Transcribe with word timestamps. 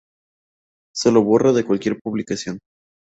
Se 0.95 1.11
lo 1.11 1.21
borra 1.21 1.51
de 1.53 1.63
cualquier 1.63 1.99
publicación. 2.01 2.57